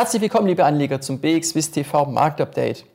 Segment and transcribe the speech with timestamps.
[0.00, 2.86] Herzlich willkommen, liebe Anleger, zum BXWIST TV Marktupdate.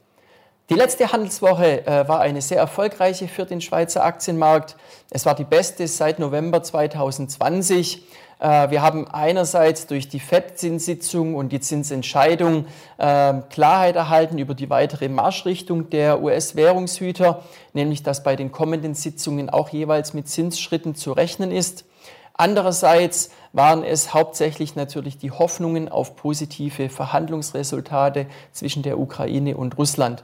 [0.71, 4.75] Die letzte Handelswoche äh, war eine sehr erfolgreiche für den Schweizer Aktienmarkt.
[5.11, 8.07] Es war die beste seit November 2020.
[8.39, 12.65] Äh, wir haben einerseits durch die FED-Zinssitzung und die Zinsentscheidung
[12.97, 17.43] äh, Klarheit erhalten über die weitere Marschrichtung der US-Währungshüter,
[17.73, 21.85] nämlich dass bei den kommenden Sitzungen auch jeweils mit Zinsschritten zu rechnen ist.
[22.37, 30.23] Andererseits waren es hauptsächlich natürlich die Hoffnungen auf positive Verhandlungsresultate zwischen der Ukraine und Russland.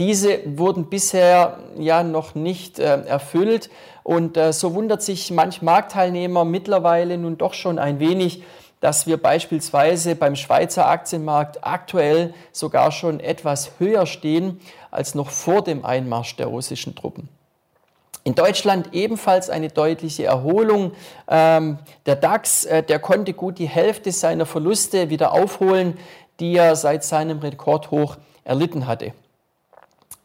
[0.00, 3.70] Diese wurden bisher ja noch nicht äh, erfüllt
[4.02, 8.42] und äh, so wundert sich manch Marktteilnehmer mittlerweile nun doch schon ein wenig,
[8.80, 15.62] dass wir beispielsweise beim Schweizer Aktienmarkt aktuell sogar schon etwas höher stehen als noch vor
[15.62, 17.28] dem Einmarsch der russischen Truppen.
[18.26, 20.92] In Deutschland ebenfalls eine deutliche Erholung.
[21.28, 25.98] Ähm, der DAX, äh, der konnte gut die Hälfte seiner Verluste wieder aufholen,
[26.40, 29.12] die er seit seinem Rekordhoch erlitten hatte.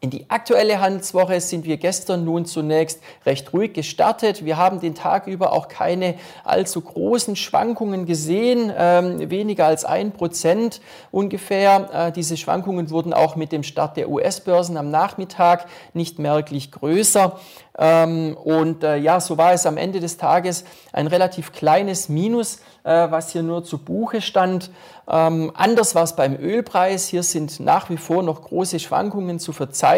[0.02, 4.46] In die aktuelle Handelswoche sind wir gestern nun zunächst recht ruhig gestartet.
[4.46, 10.14] Wir haben den Tag über auch keine allzu großen Schwankungen gesehen, ähm, weniger als ein
[10.14, 10.80] Prozent
[11.12, 11.90] ungefähr.
[11.92, 17.38] Äh, diese Schwankungen wurden auch mit dem Start der US-Börsen am Nachmittag nicht merklich größer.
[17.78, 20.64] Ähm, und äh, ja, so war es am Ende des Tages
[20.94, 24.70] ein relativ kleines Minus, äh, was hier nur zu Buche stand.
[25.10, 27.08] Ähm, anders war es beim Ölpreis.
[27.08, 29.89] Hier sind nach wie vor noch große Schwankungen zu verzeichnen.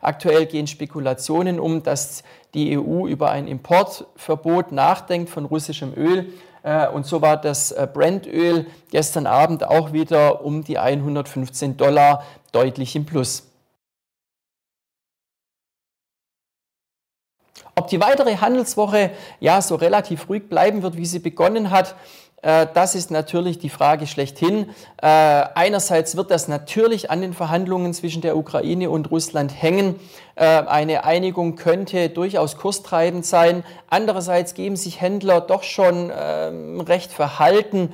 [0.00, 2.22] Aktuell gehen Spekulationen um, dass
[2.54, 6.32] die EU über ein Importverbot nachdenkt von russischem Öl.
[6.62, 12.96] Äh, und so war das Brandöl gestern Abend auch wieder um die 115 Dollar deutlich
[12.96, 13.49] im Plus.
[17.90, 19.10] Die weitere Handelswoche
[19.40, 21.94] ja so relativ ruhig bleiben wird, wie sie begonnen hat,
[22.42, 24.70] äh, das ist natürlich die Frage schlechthin.
[25.02, 29.96] Äh, einerseits wird das natürlich an den Verhandlungen zwischen der Ukraine und Russland hängen.
[30.36, 33.62] Äh, eine Einigung könnte durchaus kurstreibend sein.
[33.88, 37.92] Andererseits geben sich Händler doch schon ähm, recht verhalten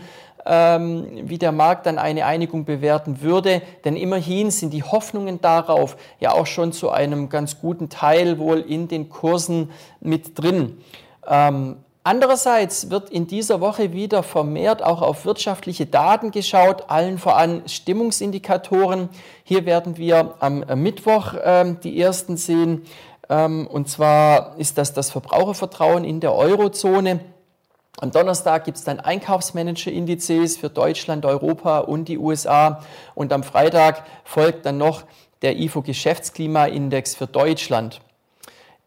[0.49, 3.63] wie der Markt dann eine Einigung bewerten würde.
[3.85, 8.61] Denn immerhin sind die Hoffnungen darauf ja auch schon zu einem ganz guten Teil wohl
[8.61, 9.71] in den Kursen
[10.01, 10.79] mit drin.
[11.27, 11.77] Ähm,
[12.09, 19.09] Andererseits wird in dieser Woche wieder vermehrt auch auf wirtschaftliche Daten geschaut, allen voran Stimmungsindikatoren.
[19.43, 22.83] Hier werden wir am Mittwoch ähm, die ersten sehen.
[23.29, 27.19] Ähm, und zwar ist das das Verbrauchervertrauen in der Eurozone.
[27.99, 32.83] Am Donnerstag gibt es dann Einkaufsmanager-Indizes für Deutschland, Europa und die USA.
[33.15, 35.05] Und am Freitag folgt dann noch
[35.43, 38.01] der IFO-Geschäftsklimaindex für Deutschland.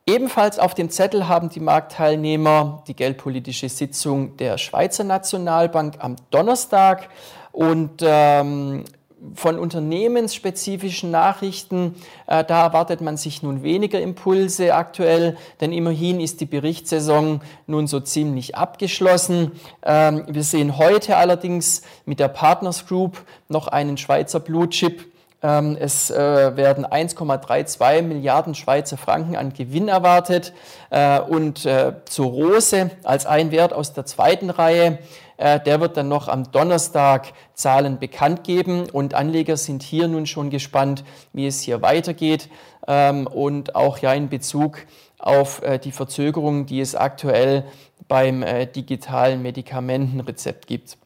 [0.05, 7.09] Ebenfalls auf dem Zettel haben die Marktteilnehmer die geldpolitische Sitzung der Schweizer Nationalbank am Donnerstag.
[7.51, 8.85] Und ähm,
[9.35, 11.95] von unternehmensspezifischen Nachrichten,
[12.27, 17.87] äh, da erwartet man sich nun weniger Impulse aktuell, denn immerhin ist die Berichtssaison nun
[17.87, 19.51] so ziemlich abgeschlossen.
[19.83, 25.05] Ähm, wir sehen heute allerdings mit der Partners Group noch einen Schweizer Blue Chip.
[25.41, 30.53] Ähm, es äh, werden 1,32 Milliarden Schweizer Franken an Gewinn erwartet
[30.89, 34.99] äh, und äh, zur Rose als ein Wert aus der zweiten Reihe
[35.39, 40.49] der wird dann noch am Donnerstag Zahlen bekannt geben und Anleger sind hier nun schon
[40.49, 42.49] gespannt, wie es hier weitergeht
[42.87, 44.79] ähm, und auch ja in Bezug
[45.17, 47.65] auf äh, die Verzögerung, die es aktuell
[48.07, 50.97] beim äh, digitalen Medikamentenrezept gibt.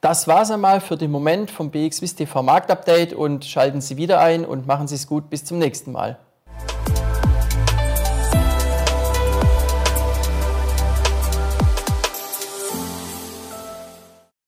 [0.00, 4.20] Das war es einmal für den Moment vom BXWIST TV Marktupdate und schalten Sie wieder
[4.20, 5.28] ein und machen Sie es gut.
[5.28, 6.18] Bis zum nächsten Mal.